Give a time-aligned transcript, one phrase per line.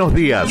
[0.00, 0.48] Buenos días.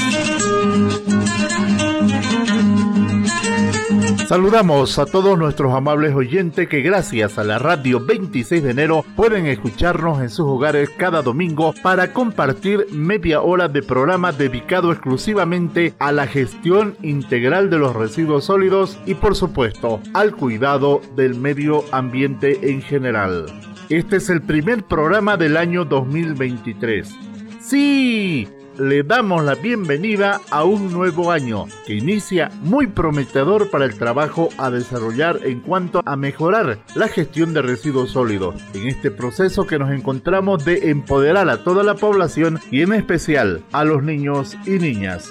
[4.27, 9.47] Saludamos a todos nuestros amables oyentes que gracias a la radio 26 de enero pueden
[9.47, 16.11] escucharnos en sus hogares cada domingo para compartir media hora de programa dedicado exclusivamente a
[16.11, 22.69] la gestión integral de los residuos sólidos y por supuesto al cuidado del medio ambiente
[22.69, 23.47] en general.
[23.89, 27.15] Este es el primer programa del año 2023.
[27.59, 28.47] Sí,
[28.79, 34.49] le damos la bienvenida a un nuevo año que inicia muy prometedor para el trabajo
[34.57, 38.55] a desarrollar en cuanto a mejorar la gestión de residuos sólidos.
[38.73, 43.63] En este proceso que nos encontramos de empoderar a toda la población y en especial
[43.73, 45.29] a los niños y niñas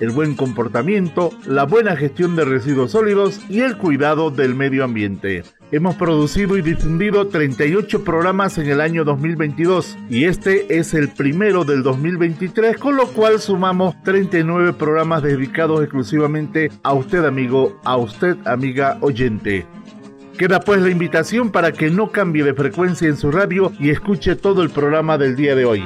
[0.00, 5.42] el buen comportamiento, la buena gestión de residuos sólidos y el cuidado del medio ambiente.
[5.70, 11.66] Hemos producido y difundido 38 programas en el año 2022 y este es el primero
[11.66, 18.38] del 2023, con lo cual sumamos 39 programas dedicados exclusivamente a usted amigo, a usted
[18.46, 19.66] amiga oyente.
[20.38, 24.36] Queda pues la invitación para que no cambie de frecuencia en su radio y escuche
[24.36, 25.82] todo el programa del día de hoy.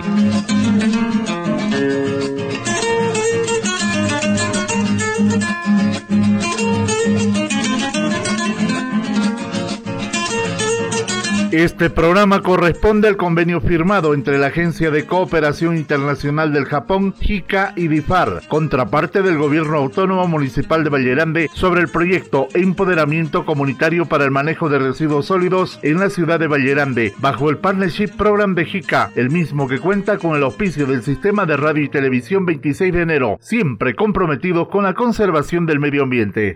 [11.53, 17.75] Este programa corresponde al convenio firmado entre la Agencia de Cooperación Internacional del Japón, JICA
[17.77, 24.25] y DIFAR, contraparte del Gobierno Autónomo Municipal de Vallerande, sobre el proyecto Empoderamiento Comunitario para
[24.25, 28.65] el Manejo de Residuos Sólidos en la ciudad de Vallerande, bajo el Partnership Program de
[28.65, 32.95] JICA, el mismo que cuenta con el auspicio del Sistema de Radio y Televisión 26
[32.95, 36.55] de enero, siempre comprometidos con la conservación del medio ambiente.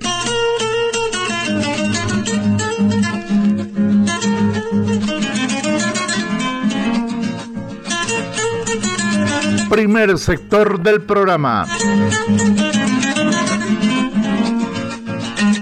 [9.69, 11.67] Primer sector del programa.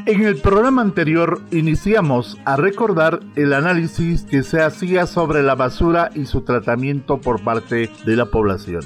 [0.06, 6.10] En el programa anterior iniciamos a recordar el análisis que se hacía sobre la basura
[6.14, 8.82] y su tratamiento por parte de la población.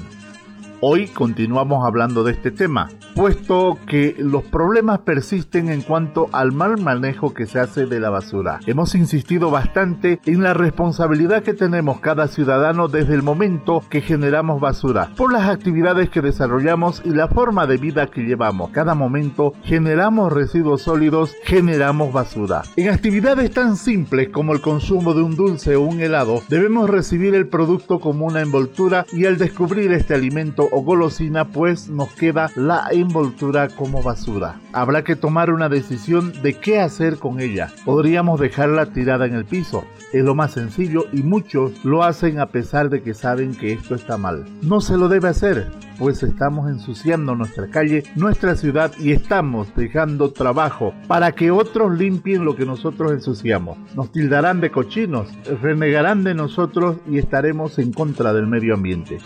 [0.81, 6.77] Hoy continuamos hablando de este tema, puesto que los problemas persisten en cuanto al mal
[6.77, 8.61] manejo que se hace de la basura.
[8.65, 14.61] Hemos insistido bastante en la responsabilidad que tenemos cada ciudadano desde el momento que generamos
[14.61, 18.69] basura, por las actividades que desarrollamos y la forma de vida que llevamos.
[18.69, 22.61] Cada momento generamos residuos sólidos, generamos basura.
[22.77, 27.35] En actividades tan simples como el consumo de un dulce o un helado, debemos recibir
[27.35, 32.51] el producto como una envoltura y al descubrir este alimento o golosina pues nos queda
[32.55, 34.59] la envoltura como basura.
[34.73, 37.71] Habrá que tomar una decisión de qué hacer con ella.
[37.85, 39.83] Podríamos dejarla tirada en el piso.
[40.13, 43.95] Es lo más sencillo y muchos lo hacen a pesar de que saben que esto
[43.95, 44.45] está mal.
[44.61, 50.31] No se lo debe hacer, pues estamos ensuciando nuestra calle, nuestra ciudad y estamos dejando
[50.31, 53.77] trabajo para que otros limpien lo que nosotros ensuciamos.
[53.95, 55.27] Nos tildarán de cochinos,
[55.61, 59.19] renegarán de nosotros y estaremos en contra del medio ambiente.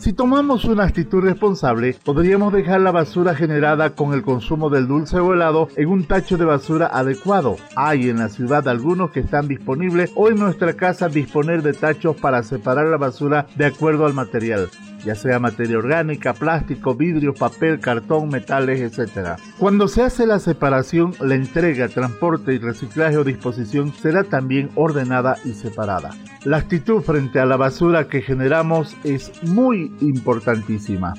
[0.00, 5.20] Si tomamos una actitud responsable, podríamos dejar la basura generada con el consumo del dulce
[5.20, 7.58] o helado en un tacho de basura adecuado.
[7.76, 12.16] Hay en la ciudad algunos que están disponibles o en nuestra casa disponer de tachos
[12.16, 14.70] para separar la basura de acuerdo al material
[15.04, 19.38] ya sea materia orgánica, plástico, vidrio, papel, cartón, metales, etc.
[19.58, 25.36] Cuando se hace la separación, la entrega, transporte y reciclaje o disposición será también ordenada
[25.44, 26.10] y separada.
[26.44, 31.14] La actitud frente a la basura que generamos es muy importantísima.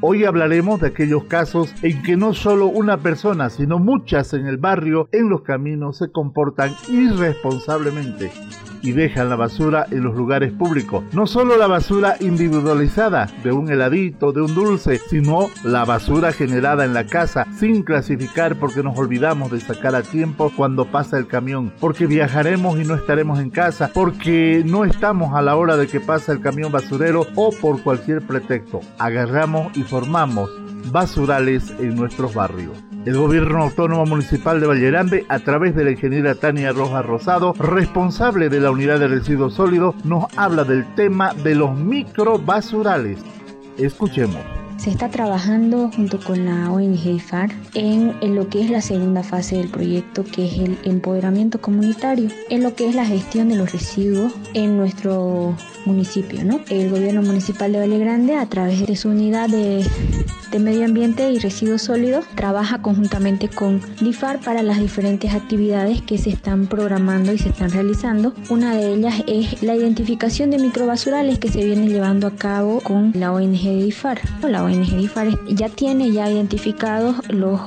[0.00, 4.56] Hoy hablaremos de aquellos casos en que no solo una persona, sino muchas en el
[4.56, 8.32] barrio, en los caminos, se comportan irresponsablemente
[8.82, 11.04] y dejan la basura en los lugares públicos.
[11.12, 16.84] No solo la basura individualizada de un heladito, de un dulce, sino la basura generada
[16.84, 21.26] en la casa sin clasificar porque nos olvidamos de sacar a tiempo cuando pasa el
[21.26, 25.86] camión, porque viajaremos y no estaremos en casa, porque no estamos a la hora de
[25.86, 28.80] que pasa el camión basurero o por cualquier pretexto.
[28.98, 30.50] Agarramos y formamos
[30.90, 32.91] basurales en nuestros barrios.
[33.04, 38.48] El gobierno autónomo municipal de Vallerande, a través de la ingeniera Tania Rojas Rosado, responsable
[38.48, 43.18] de la unidad de residuos sólidos, nos habla del tema de los microbasurales.
[43.76, 44.40] Escuchemos.
[44.76, 49.24] se está trabajando junto con la ONG IFAR en, en, lo que es la segunda
[49.24, 53.56] fase del proyecto, que es el empoderamiento comunitario, en lo que es la gestión de
[53.56, 56.44] los residuos en nuestro municipio.
[56.44, 56.60] ¿no?
[56.68, 59.84] El gobierno municipal de Valle Grande, a través de su unidad de,
[60.50, 66.18] de medio ambiente y residuos sólidos, trabaja conjuntamente con DIFAR para las diferentes actividades que
[66.18, 68.34] se están programando y se están realizando.
[68.50, 73.12] Una de ellas es la identificación de microbasurales que se viene llevando a cabo con
[73.14, 74.20] la ONG DIFAR.
[74.42, 77.60] La ONG DIFAR ya tiene ya identificados los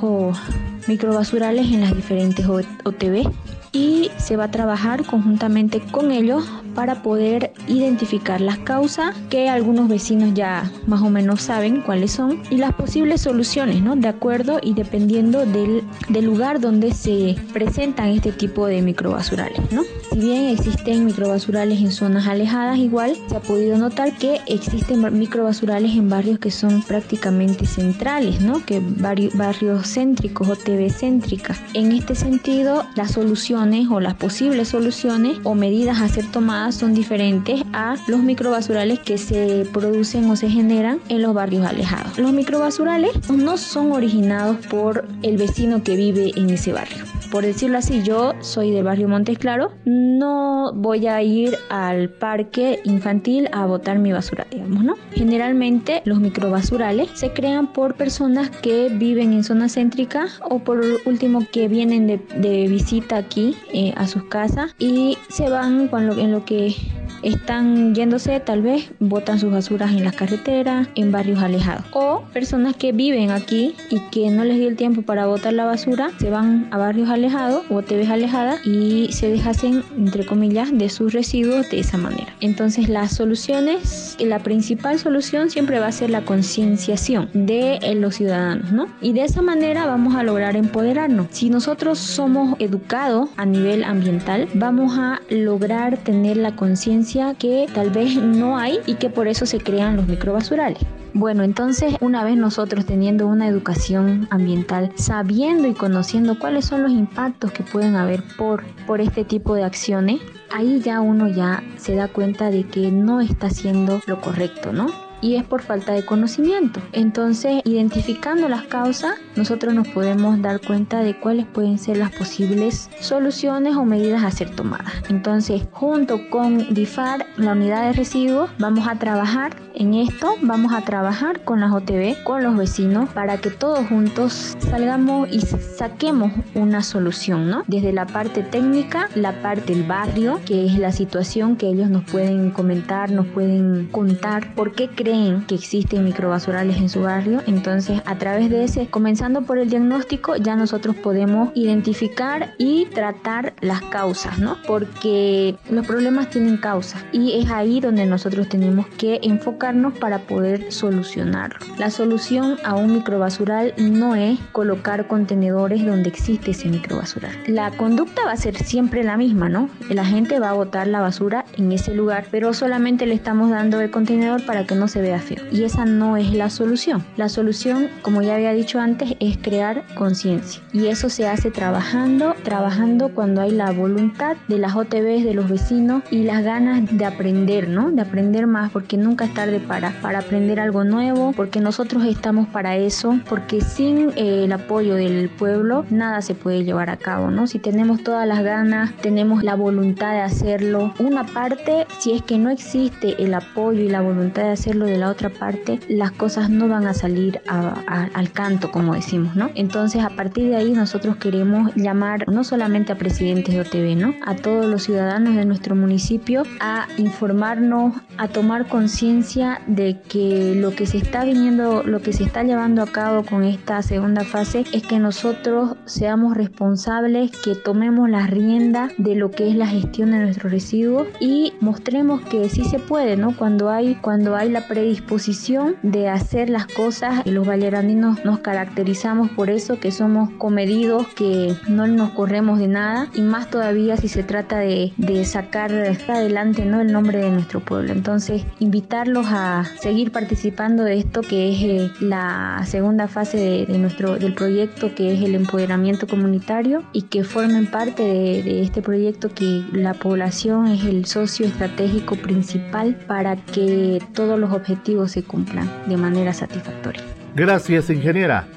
[0.86, 3.30] microbasurales en las diferentes OTB
[3.72, 9.88] y se va a trabajar conjuntamente con ellos para poder identificar las causas que algunos
[9.88, 13.96] vecinos ya más o menos saben cuáles son y las posibles soluciones, ¿no?
[13.96, 19.82] De acuerdo y dependiendo del, del lugar donde se presentan este tipo de microbasurales, ¿no?
[20.12, 25.92] Si bien existen microbasurales en zonas alejadas, igual se ha podido notar que existen microbasurales
[25.96, 28.64] en barrios que son prácticamente centrales, ¿no?
[28.64, 31.60] Que barrios, barrios céntricos o TV céntricas.
[31.74, 36.94] En este sentido, las soluciones o las posibles soluciones o medidas a ser tomadas son
[36.94, 42.18] diferentes a los microbasurales que se producen o se generan en los barrios alejados.
[42.18, 47.78] Los microbasurales no son originados por el vecino que vive en ese barrio por decirlo
[47.78, 53.66] así, yo soy del barrio Montes Claro, no voy a ir al parque infantil a
[53.66, 54.94] botar mi basura, digamos, ¿no?
[55.12, 61.46] Generalmente los microbasurales se crean por personas que viven en zona céntrica o por último
[61.52, 66.44] que vienen de, visita aquí eh, a sus casas y se van con en lo
[66.44, 66.74] que
[67.22, 71.84] están yéndose, tal vez botan sus basuras en las carreteras, en barrios alejados.
[71.92, 75.64] O personas que viven aquí y que no les dio el tiempo para botar la
[75.64, 80.88] basura, se van a barrios alejados o TVs alejadas y se deshacen, entre comillas, de
[80.88, 82.34] sus residuos de esa manera.
[82.40, 88.72] Entonces las soluciones, la principal solución siempre va a ser la concienciación de los ciudadanos,
[88.72, 88.88] ¿no?
[89.00, 91.28] Y de esa manera vamos a lograr empoderarnos.
[91.30, 97.90] Si nosotros somos educados a nivel ambiental, vamos a lograr tener la conciencia que tal
[97.90, 100.78] vez no hay y que por eso se crean los microbasurales.
[101.14, 106.92] Bueno, entonces una vez nosotros teniendo una educación ambiental, sabiendo y conociendo cuáles son los
[106.92, 110.20] impactos que pueden haber por, por este tipo de acciones,
[110.52, 115.05] ahí ya uno ya se da cuenta de que no está haciendo lo correcto, ¿no?
[115.20, 116.80] Y es por falta de conocimiento.
[116.92, 122.90] Entonces, identificando las causas, nosotros nos podemos dar cuenta de cuáles pueden ser las posibles
[123.00, 124.92] soluciones o medidas a ser tomadas.
[125.08, 130.82] Entonces, junto con DIFAR, la unidad de residuos, vamos a trabajar en esto, vamos a
[130.82, 136.82] trabajar con las OTB, con los vecinos, para que todos juntos salgamos y saquemos una
[136.82, 137.62] solución, ¿no?
[137.66, 142.04] Desde la parte técnica, la parte del barrio, que es la situación que ellos nos
[142.04, 145.15] pueden comentar, nos pueden contar por qué creen
[145.46, 147.42] que existen microbasurales en su barrio.
[147.46, 153.54] Entonces, a través de ese, comenzando por el diagnóstico, ya nosotros podemos identificar y tratar
[153.60, 154.56] las causas, ¿no?
[154.66, 160.72] Porque los problemas tienen causas y es ahí donde nosotros tenemos que enfocarnos para poder
[160.72, 161.58] solucionarlo.
[161.78, 167.32] La solución a un microbasural no es colocar contenedores donde existe ese microbasural.
[167.46, 169.68] La conducta va a ser siempre la misma, ¿no?
[169.90, 173.80] La gente va a botar la basura en ese lugar, pero solamente le estamos dando
[173.80, 175.42] el contenedor para que no se vea feo.
[175.50, 177.04] Y esa no es la solución.
[177.16, 180.62] La solución, como ya había dicho antes, es crear conciencia.
[180.72, 185.48] Y eso se hace trabajando, trabajando cuando hay la voluntad de las OTBs, de los
[185.48, 187.90] vecinos y las ganas de aprender, ¿no?
[187.90, 192.48] De aprender más, porque nunca es tarde para, para aprender algo nuevo, porque nosotros estamos
[192.48, 197.30] para eso, porque sin eh, el apoyo del pueblo nada se puede llevar a cabo,
[197.30, 197.46] ¿no?
[197.46, 202.38] Si tenemos todas las ganas, tenemos la voluntad de hacerlo, una parte, si es que
[202.38, 206.50] no existe el apoyo y la voluntad de hacerlo, de la otra parte, las cosas
[206.50, 209.50] no van a salir al canto, como decimos, ¿no?
[209.54, 214.14] Entonces, a partir de ahí, nosotros queremos llamar no solamente a presidentes de OTV, ¿no?
[214.24, 220.74] A todos los ciudadanos de nuestro municipio a informarnos, a tomar conciencia de que lo
[220.74, 224.64] que se está viniendo, lo que se está llevando a cabo con esta segunda fase
[224.72, 230.10] es que nosotros seamos responsables, que tomemos la rienda de lo que es la gestión
[230.10, 233.36] de nuestros residuos y mostremos que sí se puede, ¿no?
[233.36, 237.24] Cuando hay, cuando hay la predisposición de hacer las cosas.
[237.24, 243.08] Los vallerandinos nos caracterizamos por eso, que somos comedidos, que no nos corremos de nada
[243.14, 246.82] y más todavía si se trata de, de sacar adelante ¿no?
[246.82, 247.94] el nombre de nuestro pueblo.
[247.94, 254.18] Entonces, invitarlos a seguir participando de esto que es eh, la segunda fase de, nuestro,
[254.18, 259.30] del proyecto, que es el empoderamiento comunitario y que formen parte de, de este proyecto
[259.32, 264.65] que la población es el socio estratégico principal para que todos los objetivos
[265.06, 267.02] se cumplan de manera satisfactoria.
[267.34, 268.48] Gracias, ingeniera.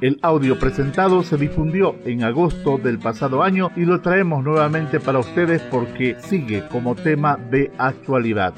[0.00, 5.18] El audio presentado se difundió en agosto del pasado año y lo traemos nuevamente para
[5.18, 8.54] ustedes porque sigue como tema de actualidad.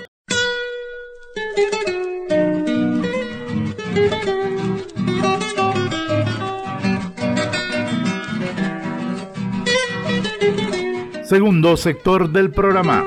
[11.25, 13.05] Segundo sector del programa.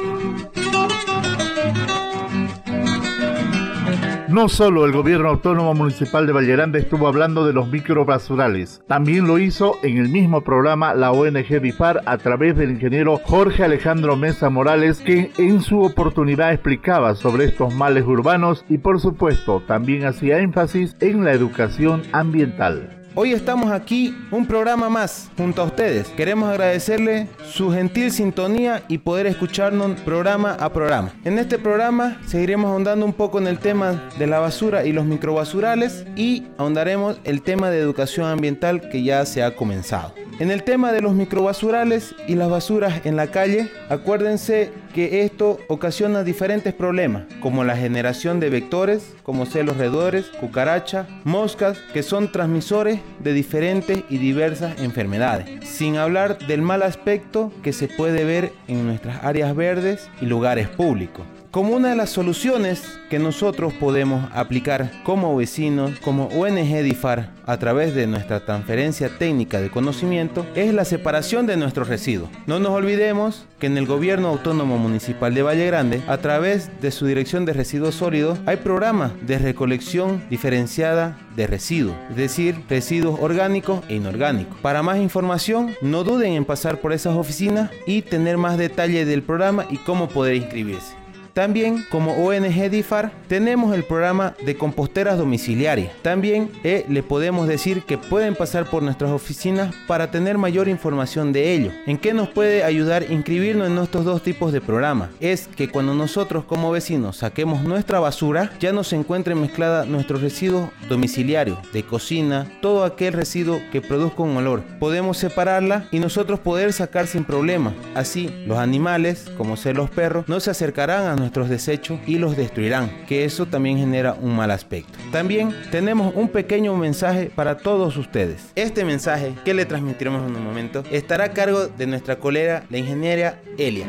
[4.34, 9.38] No solo el gobierno autónomo municipal de Vallerande estuvo hablando de los microbasurales, también lo
[9.38, 14.50] hizo en el mismo programa la ONG DIFAR a través del ingeniero Jorge Alejandro Mesa
[14.50, 20.40] Morales, que en su oportunidad explicaba sobre estos males urbanos y por supuesto también hacía
[20.40, 23.03] énfasis en la educación ambiental.
[23.15, 26.08] Hoy estamos aquí, un programa más, junto a ustedes.
[26.08, 31.13] Queremos agradecerle su gentil sintonía y poder escucharnos programa a programa.
[31.24, 35.05] En este programa seguiremos ahondando un poco en el tema de la basura y los
[35.05, 40.15] microbasurales y ahondaremos el tema de educación ambiental que ya se ha comenzado.
[40.39, 45.60] En el tema de los microbasurales y las basuras en la calle, acuérdense que esto
[45.68, 52.32] ocasiona diferentes problemas, como la generación de vectores, como celos redores, cucaracha, moscas, que son
[52.32, 58.54] transmisores de diferentes y diversas enfermedades, sin hablar del mal aspecto que se puede ver
[58.68, 61.26] en nuestras áreas verdes y lugares públicos.
[61.54, 62.82] Como una de las soluciones
[63.12, 69.62] que nosotros podemos aplicar como vecinos, como ONG DIFAR, a través de nuestra transferencia técnica
[69.62, 72.32] de conocimiento, es la separación de nuestros residuos.
[72.48, 76.90] No nos olvidemos que en el Gobierno Autónomo Municipal de Valle Grande, a través de
[76.90, 83.20] su Dirección de Residuos Sólidos, hay programas de recolección diferenciada de residuos, es decir, residuos
[83.20, 84.58] orgánicos e inorgánicos.
[84.62, 89.22] Para más información, no duden en pasar por esas oficinas y tener más detalle del
[89.22, 91.03] programa y cómo poder inscribirse.
[91.34, 95.92] También como ONG DIFAR tenemos el programa de composteras domiciliarias.
[96.04, 101.34] También eh, le podemos decir que pueden pasar por nuestras oficinas para tener mayor información
[101.34, 101.72] de ello.
[101.88, 105.10] ¿En qué nos puede ayudar inscribirnos en estos dos tipos de programas?
[105.20, 110.22] Es que cuando nosotros como vecinos saquemos nuestra basura ya no se encuentre mezclada nuestros
[110.22, 114.62] residuos domiciliarios de cocina, todo aquel residuo que produzca un olor.
[114.80, 117.74] Podemos separarla y nosotros poder sacar sin problema.
[117.96, 122.36] Así los animales, como ser los perros, no se acercarán a nuestros desechos y los
[122.36, 125.00] destruirán, que eso también genera un mal aspecto.
[125.12, 128.51] También tenemos un pequeño mensaje para todos ustedes.
[128.56, 132.77] Este mensaje que le transmitiremos en un momento estará a cargo de nuestra colega, la
[132.77, 133.88] ingeniera Elia.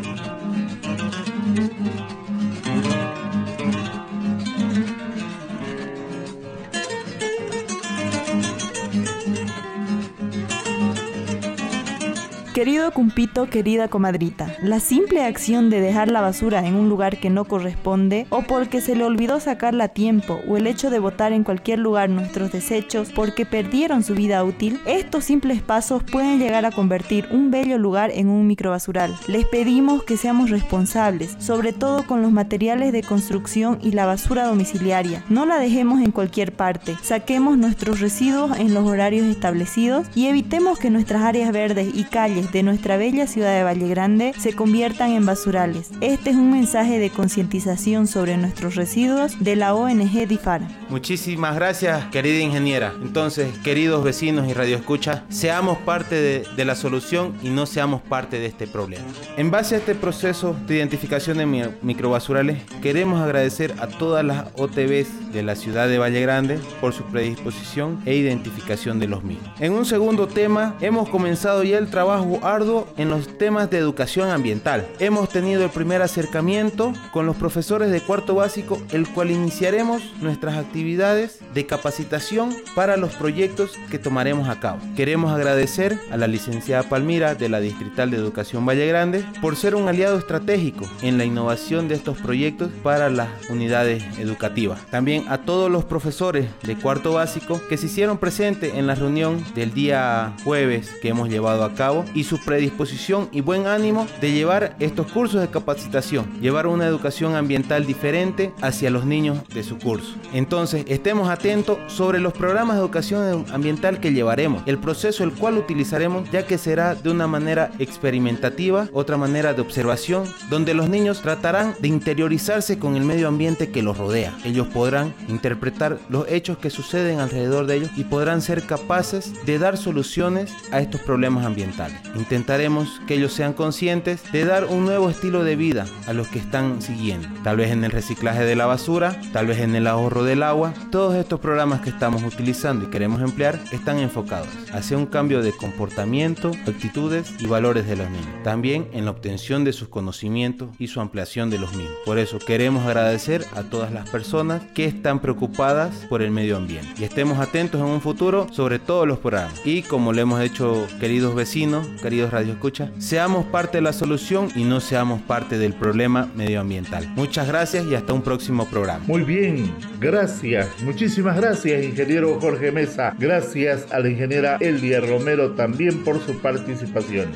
[12.54, 17.28] Querido cumpito, querida comadrita, la simple acción de dejar la basura en un lugar que
[17.28, 21.32] no corresponde o porque se le olvidó sacarla a tiempo o el hecho de botar
[21.32, 26.64] en cualquier lugar nuestros desechos porque perdieron su vida útil, estos simples pasos pueden llegar
[26.64, 29.12] a convertir un bello lugar en un microbasural.
[29.26, 34.46] Les pedimos que seamos responsables, sobre todo con los materiales de construcción y la basura
[34.46, 35.24] domiciliaria.
[35.28, 40.78] No la dejemos en cualquier parte, saquemos nuestros residuos en los horarios establecidos y evitemos
[40.78, 45.12] que nuestras áreas verdes y calles de nuestra bella ciudad de Valle Grande se conviertan
[45.12, 45.90] en basurales.
[46.00, 50.62] Este es un mensaje de concientización sobre nuestros residuos de la ONG DIFAR.
[50.88, 52.92] Muchísimas gracias, querida ingeniera.
[53.02, 58.38] Entonces, queridos vecinos y radioescuchas, seamos parte de, de la solución y no seamos parte
[58.38, 59.04] de este problema.
[59.36, 65.32] En base a este proceso de identificación de microbasurales, queremos agradecer a todas las OTBs
[65.32, 69.48] de la ciudad de Valle Grande por su predisposición e identificación de los mismos.
[69.60, 71.88] En un segundo tema, hemos comenzado ya el
[72.34, 74.86] trabajo arduo en los temas de educación ambiental.
[74.98, 80.56] Hemos tenido el primer acercamiento con los profesores de cuarto básico, el cual iniciaremos nuestras
[80.56, 84.78] actividades de capacitación para los proyectos que tomaremos a cabo.
[84.96, 89.74] Queremos agradecer a la licenciada Palmira de la Distrital de Educación Valle Grande por ser
[89.74, 94.80] un aliado estratégico en la innovación de estos proyectos para las unidades educativas.
[94.90, 99.44] También a todos los profesores de cuarto básico que se hicieron presentes en la reunión
[99.54, 104.32] del día jueves que hemos llevado a cabo y su predisposición y buen ánimo de
[104.32, 109.78] llevar estos cursos de capacitación, llevar una educación ambiental diferente hacia los niños de su
[109.78, 110.14] curso.
[110.32, 115.58] Entonces, estemos atentos sobre los programas de educación ambiental que llevaremos, el proceso el cual
[115.58, 121.20] utilizaremos ya que será de una manera experimentativa, otra manera de observación, donde los niños
[121.20, 124.36] tratarán de interiorizarse con el medio ambiente que los rodea.
[124.44, 129.58] Ellos podrán interpretar los hechos que suceden alrededor de ellos y podrán ser capaces de
[129.58, 131.98] dar soluciones a estos problemas ambientales.
[132.16, 136.38] Intentaremos que ellos sean conscientes de dar un nuevo estilo de vida a los que
[136.38, 137.28] están siguiendo.
[137.42, 140.72] Tal vez en el reciclaje de la basura, tal vez en el ahorro del agua.
[140.90, 145.52] Todos estos programas que estamos utilizando y queremos emplear están enfocados hacia un cambio de
[145.52, 148.42] comportamiento, actitudes y valores de los niños.
[148.42, 151.96] También en la obtención de sus conocimientos y su ampliación de los mismos.
[152.04, 156.92] Por eso queremos agradecer a todas las personas que están preocupadas por el medio ambiente.
[156.98, 159.60] Y estemos atentos en un futuro sobre todos los programas.
[159.64, 164.64] Y como le hemos hecho, queridos vecinos, queridos radioescuchas, seamos parte de la solución y
[164.64, 167.08] no seamos parte del problema medioambiental.
[167.16, 169.02] Muchas gracias y hasta un próximo programa.
[169.06, 170.68] Muy bien, gracias.
[170.82, 173.16] Muchísimas gracias, ingeniero Jorge Mesa.
[173.18, 177.30] Gracias a la ingeniera Elia Romero también por su participación.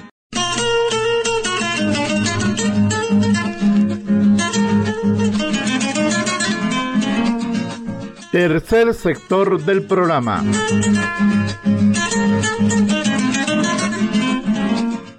[8.31, 10.45] Tercer sector del programa.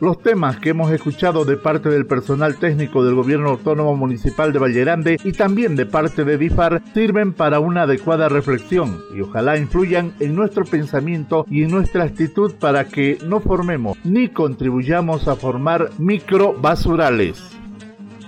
[0.02, 4.60] Los temas que hemos escuchado de parte del personal técnico del Gobierno Autónomo Municipal de
[4.60, 10.14] Vallerande y también de parte de DIFAR sirven para una adecuada reflexión y ojalá influyan
[10.22, 15.90] en nuestro pensamiento y en nuestra actitud para que no formemos ni contribuyamos a formar
[15.98, 17.44] microbasurales.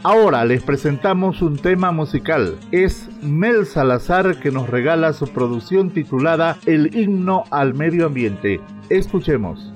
[0.04, 2.58] Ahora les presentamos un tema musical.
[2.72, 8.60] Es Mel Salazar que nos regala su producción titulada El himno al medio ambiente.
[8.90, 9.72] Escuchemos.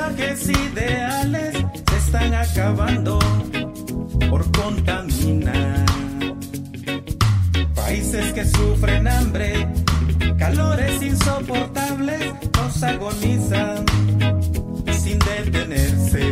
[0.00, 1.52] paisajes ideales
[1.90, 3.18] se están acabando
[4.28, 5.84] por contaminar.
[7.74, 9.68] Países que sufren hambre,
[10.38, 13.84] calores insoportables, nos agonizan
[15.02, 16.29] sin detenerse.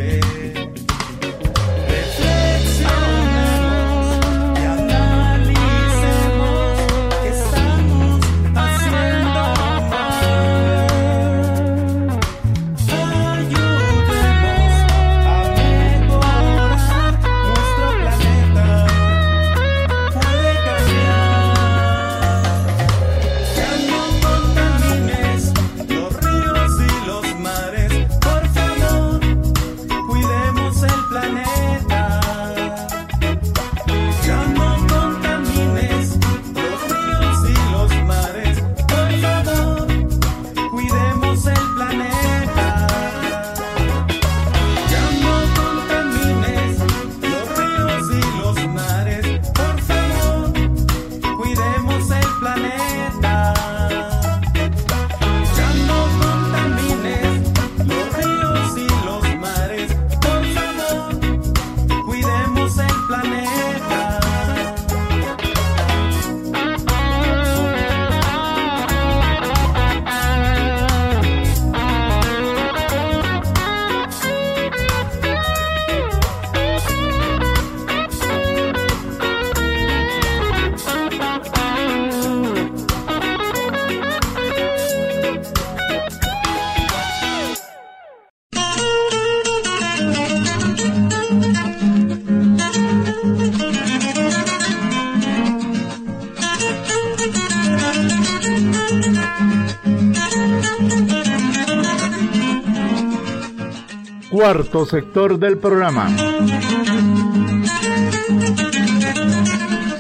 [104.31, 106.07] Cuarto sector del programa.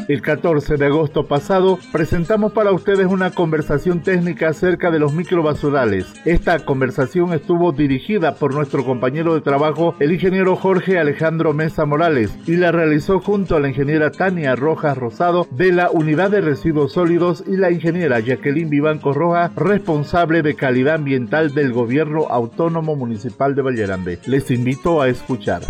[0.09, 6.07] El 14 de agosto pasado presentamos para ustedes una conversación técnica acerca de los microbasurales.
[6.25, 12.35] Esta conversación estuvo dirigida por nuestro compañero de trabajo, el ingeniero Jorge Alejandro Mesa Morales,
[12.47, 16.93] y la realizó junto a la ingeniera Tania Rojas Rosado de la Unidad de Residuos
[16.93, 23.55] Sólidos y la ingeniera Jacqueline Vivanco Roja, responsable de calidad ambiental del Gobierno Autónomo Municipal
[23.55, 24.19] de Vallerande.
[24.25, 25.61] Les invito a escuchar.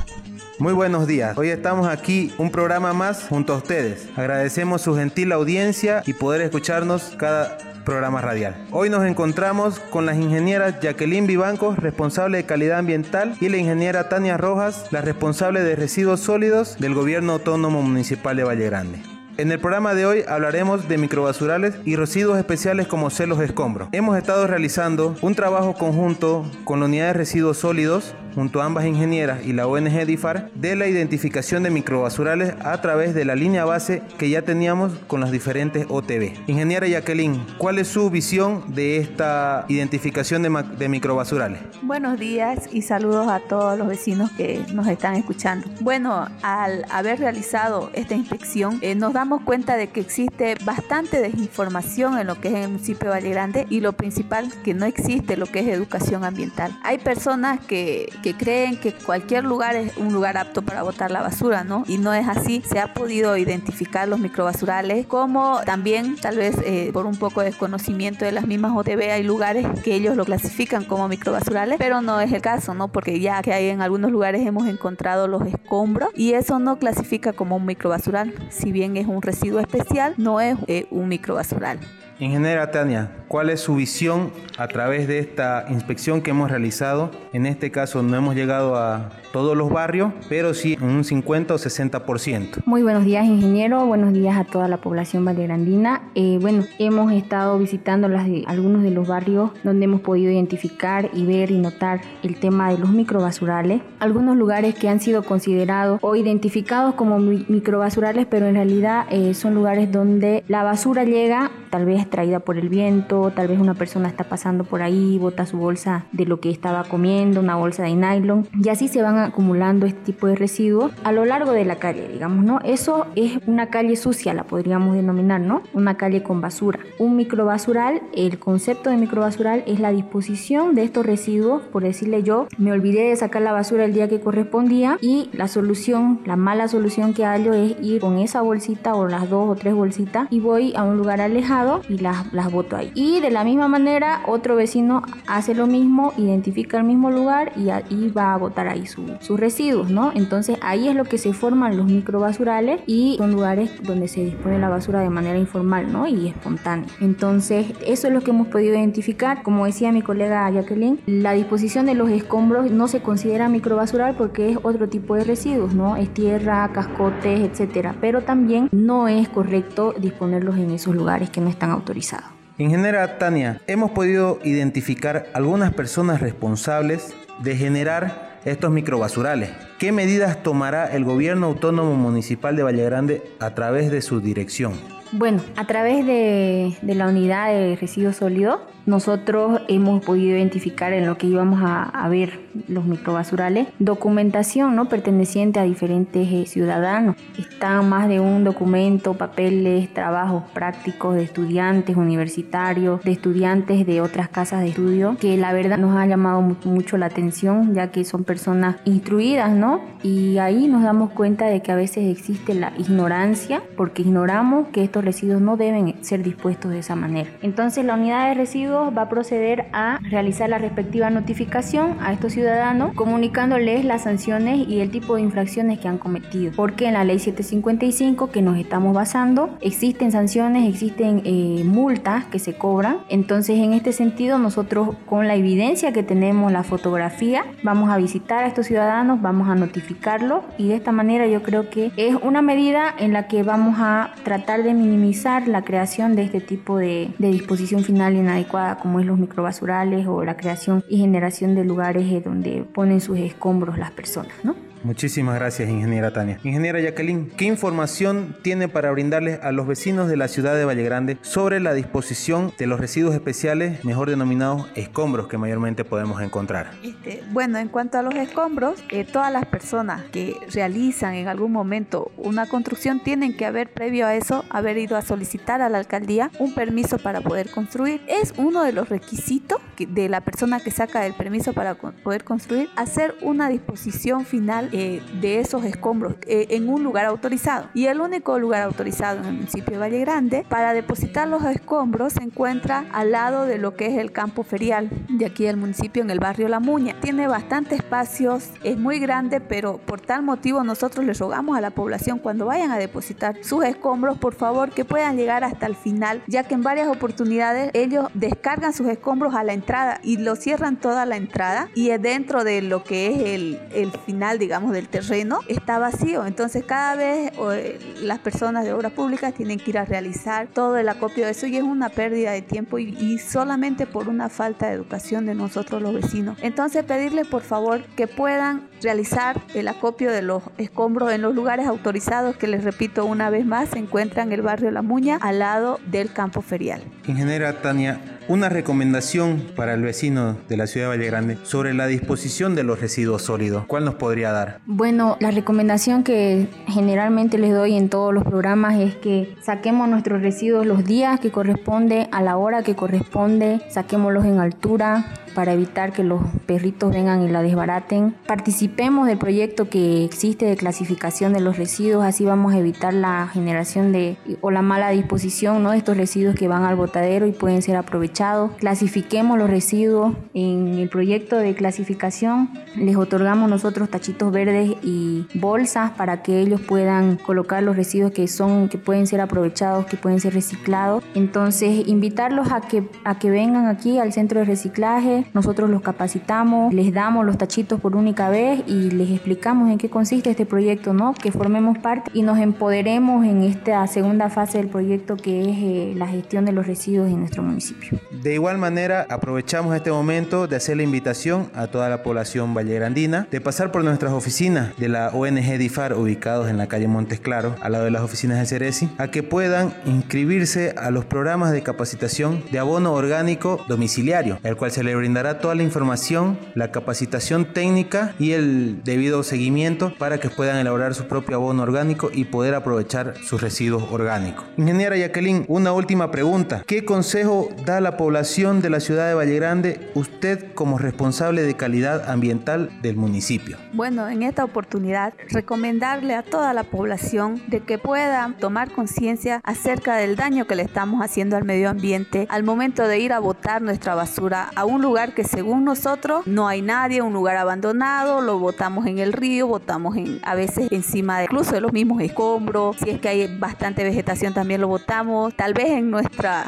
[0.61, 1.39] Muy buenos días.
[1.39, 4.09] Hoy estamos aquí un programa más junto a ustedes.
[4.17, 8.57] Agradecemos su gentil audiencia y poder escucharnos cada programa radial.
[8.73, 14.09] Hoy nos encontramos con las ingenieras Jacqueline Vivancos, responsable de calidad ambiental, y la ingeniera
[14.09, 18.99] Tania Rojas, la responsable de residuos sólidos del Gobierno Autónomo Municipal de Valle Grande.
[19.39, 23.89] En el programa de hoy hablaremos de microbasurales y residuos especiales como celos escombros.
[23.93, 28.87] Hemos estado realizando un trabajo conjunto con la unidad de residuos sólidos junto a ambas
[28.87, 33.65] ingenieras y la ONG DIFAR de la identificación de microbasurales a través de la línea
[33.65, 36.33] base que ya teníamos con las diferentes OTB.
[36.47, 41.61] Ingeniera Jacqueline, ¿cuál es su visión de esta identificación de, de microbasurales?
[41.83, 45.69] Buenos días y saludos a todos los vecinos que nos están escuchando.
[45.81, 52.19] Bueno, al haber realizado esta inspección eh, nos damos cuenta de que existe bastante desinformación
[52.19, 55.37] en lo que es el municipio de Valle Grande y lo principal que no existe
[55.37, 56.77] lo que es educación ambiental.
[56.83, 61.65] Hay personas que creen que cualquier lugar es un lugar apto para botar la basura,
[61.65, 61.85] ¿no?
[61.87, 62.63] Y no es así.
[62.69, 67.47] Se ha podido identificar los microbasurales como también tal vez eh, por un poco de
[67.47, 72.21] desconocimiento de las mismas OTB hay lugares que ellos lo clasifican como microbasurales, pero no
[72.21, 72.89] es el caso, ¿no?
[72.89, 77.33] Porque ya que hay en algunos lugares hemos encontrado los escombros y eso no clasifica
[77.33, 78.35] como un microbasural.
[78.51, 81.79] Si bien es un residuo especial, no es eh, un microbasural.
[82.21, 87.11] Ingeniera Tania, ¿cuál es su visión a través de esta inspección que hemos realizado?
[87.33, 91.55] En este caso no hemos llegado a todos los barrios, pero sí en un 50
[91.55, 92.63] o 60%.
[92.65, 93.85] Muy buenos días, ingeniero.
[93.87, 96.03] Buenos días a toda la población vallegrandina.
[96.15, 98.09] Eh, bueno, hemos estado visitando
[98.47, 102.79] algunos de los barrios donde hemos podido identificar y ver y notar el tema de
[102.79, 103.83] los microbasurales.
[104.01, 109.55] Algunos lugares que han sido considerados o identificados como microbasurales, pero en realidad eh, son
[109.55, 114.09] lugares donde la basura llega tal vez traída por el viento, tal vez una persona
[114.09, 117.95] está pasando por ahí, bota su bolsa de lo que estaba comiendo, una bolsa de
[117.95, 121.77] nylon, y así se van acumulando este tipo de residuos a lo largo de la
[121.77, 122.61] calle, digamos, ¿no?
[122.65, 125.63] Eso es una calle sucia, la podríamos denominar, ¿no?
[125.73, 126.79] Una calle con basura.
[126.99, 132.47] Un microbasural, el concepto de microbasural es la disposición de estos residuos, por decirle yo,
[132.57, 136.69] me olvidé de sacar la basura el día que correspondía y la solución, la mala
[136.69, 140.41] solución que hallo es ir con esa bolsita o las dos o tres bolsitas y
[140.41, 142.93] voy a un lugar alejado y las, las boto ahí.
[143.21, 148.11] De la misma manera, otro vecino hace lo mismo, identifica el mismo lugar y, y
[148.11, 150.13] va a botar ahí su, sus residuos, ¿no?
[150.15, 154.59] Entonces ahí es lo que se forman los microbasurales y son lugares donde se dispone
[154.59, 156.07] la basura de manera informal, ¿no?
[156.07, 156.89] Y espontánea.
[157.01, 159.43] Entonces eso es lo que hemos podido identificar.
[159.43, 164.53] Como decía mi colega Jacqueline, la disposición de los escombros no se considera microbasural porque
[164.53, 165.97] es otro tipo de residuos, ¿no?
[165.97, 167.97] Es tierra, cascotes, etcétera.
[168.01, 172.38] Pero también no es correcto disponerlos en esos lugares que no están autorizados.
[172.61, 179.51] Ingeniera Tania, hemos podido identificar algunas personas responsables de generar estos microbasurales.
[179.79, 184.73] ¿Qué medidas tomará el gobierno autónomo municipal de Valle Grande a través de su dirección?
[185.13, 191.19] Bueno, a través de, la unidad de residuos sólidos, nosotros hemos podido identificar en lo
[191.19, 197.17] que íbamos a, ver los microbasurales documentación no perteneciente a diferentes eh, ciudadanos.
[197.39, 204.31] Están más de un documento, papeles, trabajos prácticos de estudiantes universitarios, de estudiantes de otras
[204.31, 208.25] casas de estudio, que la verdad nos ha llamado mucho la atención, ya que son
[208.25, 209.83] personas instruidas, ¿no?
[210.03, 214.83] Y ahí nos damos cuenta de que a veces existe la ignorancia, porque ignoramos que
[214.83, 217.29] estos residuos no deben ser dispuestos de esa manera.
[217.43, 222.33] Entonces la unidad de residuos va a proceder a realizar la respectiva notificación a estos
[222.33, 226.53] ciudadanos, comunicándoles las sanciones y el tipo de infracciones que han cometido.
[226.57, 232.39] Porque en la ley 755 que nos estamos basando, existen sanciones, existen eh, multas que
[232.39, 232.99] se cobran.
[233.09, 238.45] Entonces en este sentido nosotros con la evidencia que tenemos, la fotografía, vamos a visitar
[238.45, 242.43] a estos ciudadanos, vamos a notificarlos y de esta manera yo creo que es una
[242.43, 247.11] medida en la que vamos a tratar de minimizar la creación de este tipo de,
[247.19, 252.65] disposición final inadecuada como es los microbasurales o la creación y generación de lugares donde
[252.75, 254.68] ponen sus escombros las personas, ¿no?
[254.83, 256.39] Muchísimas gracias, ingeniera Tania.
[256.45, 260.83] Ingeniera Jacqueline, ¿qué información tiene para brindarles a los vecinos de la ciudad de Valle
[260.83, 266.71] Grande sobre la disposición de los residuos especiales, mejor denominados escombros, que mayormente podemos encontrar?
[266.83, 271.53] Este, bueno, en cuanto a los escombros, eh, todas las personas que realizan en algún
[271.53, 275.79] momento una construcción tienen que haber, previo a eso, haber ido a solicitar a la
[275.79, 278.01] alcaldía un permiso para poder construir.
[278.07, 282.69] Es uno de los requisitos de la persona que saca el permiso para poder construir,
[282.77, 287.67] hacer una disposición final eh, de esos escombros eh, en un lugar autorizado.
[287.75, 292.15] Y el único lugar autorizado en el municipio de Valle Grande para depositar los escombros
[292.15, 296.03] se encuentra al lado de lo que es el campo ferial de aquí del municipio
[296.03, 296.97] en el barrio La Muña.
[297.01, 301.71] Tiene bastante espacios, es muy grande, pero por tal motivo nosotros les rogamos a la
[301.71, 306.23] población cuando vayan a depositar sus escombros, por favor que puedan llegar hasta el final,
[306.27, 310.77] ya que en varias oportunidades ellos descargan sus escombros a la entrada y lo cierran
[310.77, 315.41] toda la entrada y dentro de lo que es el, el final, digamos, del terreno
[315.49, 316.27] está vacío.
[316.27, 320.77] Entonces cada vez eh, las personas de obras públicas tienen que ir a realizar todo
[320.77, 324.29] el acopio de eso y es una pérdida de tiempo y, y solamente por una
[324.29, 326.39] falta de educación de nosotros los vecinos.
[326.43, 331.67] Entonces pedirles por favor que puedan realizar el acopio de los escombros en los lugares
[331.67, 335.39] autorizados que les repito una vez más se encuentran en el barrio La Muña al
[335.39, 336.83] lado del campo ferial.
[337.09, 341.87] Ingeniera Tania, una recomendación para el vecino de la ciudad de Valle Grande sobre la
[341.87, 343.65] disposición de los residuos sólidos.
[343.67, 344.61] ¿Cuál nos podría dar?
[344.67, 350.21] Bueno, la recomendación que generalmente les doy en todos los programas es que saquemos nuestros
[350.21, 355.07] residuos los días que corresponde, a la hora que corresponde, saquémoslos en altura,
[355.39, 358.13] para evitar que los perritos vengan y la desbaraten.
[358.27, 363.29] Participemos del proyecto que existe de clasificación de los residuos, así vamos a evitar la
[363.29, 367.77] generación de o la mala disposición de estos residuos que van al y pueden ser
[367.77, 368.53] aprovechados.
[368.59, 372.51] Clasifiquemos los residuos en el proyecto de clasificación.
[372.77, 378.27] Les otorgamos nosotros tachitos verdes y bolsas para que ellos puedan colocar los residuos que
[378.27, 381.05] son que pueden ser aprovechados, que pueden ser reciclados.
[381.15, 386.75] Entonces, invitarlos a que a que vengan aquí al centro de reciclaje nosotros los capacitamos,
[386.75, 390.93] les damos los tachitos por única vez y les explicamos en qué consiste este proyecto,
[390.93, 391.15] ¿no?
[391.15, 395.93] Que formemos parte y nos empoderemos en esta segunda fase del proyecto que es eh,
[395.97, 397.99] la gestión de los residuos en nuestro municipio.
[398.11, 403.29] De igual manera, aprovechamos este momento de hacer la invitación a toda la población vallegrandina
[403.31, 407.55] de pasar por nuestras oficinas de la ONG DIFAR ubicados en la calle Montes Claro,
[407.61, 411.63] al lado de las oficinas de Ceresi, a que puedan inscribirse a los programas de
[411.63, 417.53] capacitación de abono orgánico domiciliario, el cual se le brindará toda la información, la capacitación
[417.53, 422.55] técnica y el debido seguimiento para que puedan elaborar su propio abono orgánico y poder
[422.55, 424.45] aprovechar sus residuos orgánicos.
[424.57, 426.63] Ingeniera Jacqueline, una última pregunta.
[426.67, 431.55] ¿Qué consejo da la población de la ciudad de Valle Grande usted como responsable de
[431.55, 433.57] calidad ambiental del municipio?
[433.73, 439.97] Bueno, en esta oportunidad recomendarle a toda la población de que puedan tomar conciencia acerca
[439.97, 443.63] del daño que le estamos haciendo al medio ambiente al momento de ir a botar
[443.63, 448.39] nuestra basura a un lugar que según nosotros no hay nadie, un lugar abandonado, lo
[448.39, 452.77] botamos en el río, botamos en, a veces encima de incluso de los mismos escombros,
[452.77, 456.47] si es que hay bastante vegetación también lo botamos, tal vez en nuestra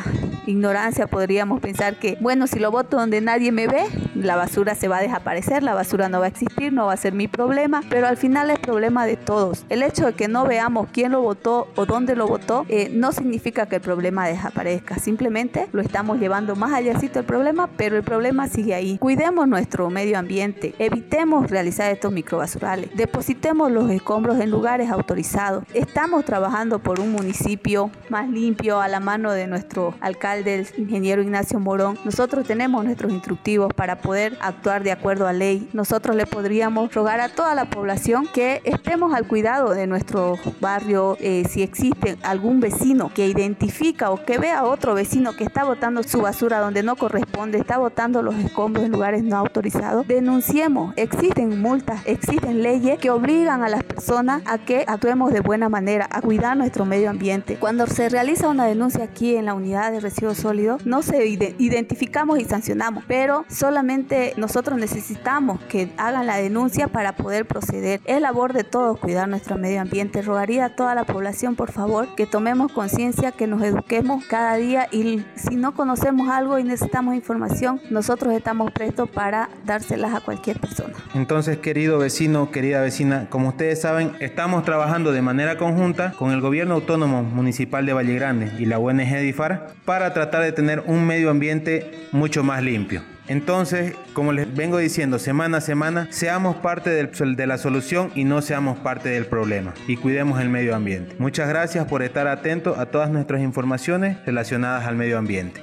[0.50, 3.84] ignorancia podríamos pensar que, bueno, si lo boto donde nadie me ve,
[4.14, 6.96] la basura se va a desaparecer, la basura no va a existir, no va a
[6.96, 9.64] ser mi problema, pero al final es problema de todos.
[9.68, 13.12] El hecho de que no veamos quién lo votó o dónde lo votó eh, no
[13.12, 18.02] significa que el problema desaparezca, simplemente lo estamos llevando más allá el problema, pero el
[18.02, 18.98] problema sigue ahí.
[18.98, 25.64] Cuidemos nuestro medio ambiente, evitemos realizar estos microbasurales, depositemos los escombros en lugares autorizados.
[25.72, 31.22] Estamos trabajando por un municipio más limpio a la mano de nuestro alcalde, el ingeniero
[31.22, 31.98] Ignacio Morón.
[32.04, 35.68] Nosotros tenemos nuestros instructivos para poder actuar de acuerdo a ley.
[35.72, 41.16] Nosotros le podríamos rogar a toda la población que estemos al cuidado de nuestro barrio.
[41.20, 45.64] Eh, si existe algún vecino que identifica o que vea a otro vecino que está
[45.64, 50.94] botando su basura donde no corresponde, está botando los escombros en lugares no autorizados, denunciemos.
[50.96, 56.08] Existen multas, existen leyes que obligan a las personas a que actuemos de buena manera,
[56.10, 57.56] a cuidar nuestro medio ambiente.
[57.56, 62.38] Cuando se realiza una denuncia aquí en la unidad de residuos sólidos, no se identificamos
[62.38, 68.00] y sancionamos, pero solamente nosotros necesitamos que hagan la denuncia para poder proceder.
[68.04, 70.20] Es labor de todos cuidar nuestro medio ambiente.
[70.20, 74.88] Rogaría a toda la población, por favor, que tomemos conciencia, que nos eduquemos cada día
[74.92, 80.60] y si no conocemos algo y necesitamos información, nosotros estamos prestos para dárselas a cualquier
[80.60, 80.94] persona.
[81.14, 86.40] Entonces, querido vecino, querida vecina, como ustedes saben, estamos trabajando de manera conjunta con el
[86.40, 91.06] Gobierno Autónomo Municipal de Valle Grande y la ONG DIFAR para tratar de tener un
[91.06, 93.02] medio ambiente mucho más limpio.
[93.28, 98.42] Entonces, como les vengo diciendo semana a semana, seamos parte de la solución y no
[98.42, 101.14] seamos parte del problema y cuidemos el medio ambiente.
[101.18, 105.62] Muchas gracias por estar atentos a todas nuestras informaciones relacionadas al medio ambiente.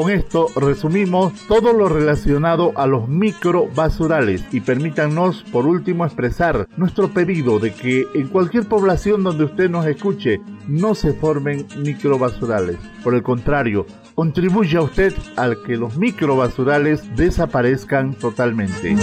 [0.00, 7.10] Con esto resumimos todo lo relacionado a los microbasurales y permítanos por último expresar nuestro
[7.10, 12.78] pedido de que en cualquier población donde usted nos escuche no se formen microbasurales.
[13.04, 13.84] Por el contrario,
[14.14, 18.96] contribuya usted al que los microbasurales desaparezcan totalmente.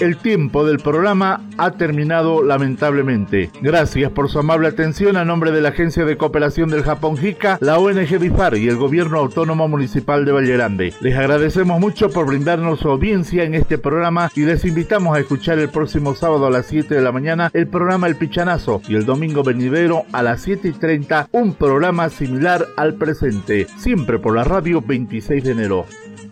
[0.00, 3.50] El tiempo del programa ha terminado lamentablemente.
[3.60, 7.58] Gracias por su amable atención a nombre de la Agencia de Cooperación del Japón JICA,
[7.60, 10.94] la ONG BIFAR y el Gobierno Autónomo Municipal de Vallerande.
[11.02, 15.58] Les agradecemos mucho por brindarnos su audiencia en este programa y les invitamos a escuchar
[15.58, 19.04] el próximo sábado a las 7 de la mañana el programa El Pichanazo y el
[19.04, 24.44] domingo venidero a las 7 y 30 un programa similar al presente, siempre por la
[24.44, 25.84] radio 26 de enero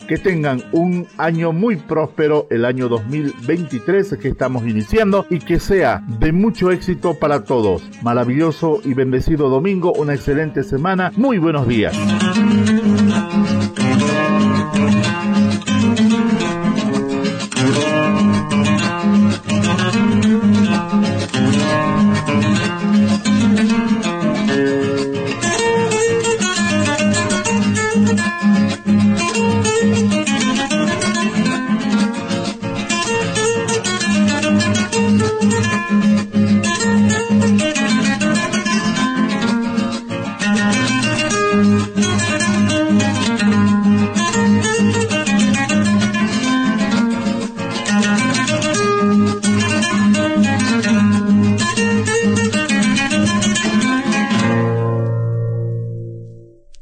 [0.09, 6.03] que tengan un año muy próspero, el año 2023 que estamos iniciando y que sea
[6.18, 7.83] de mucho éxito para todos.
[8.03, 11.97] Maravilloso y bendecido domingo, una excelente semana, muy buenos días.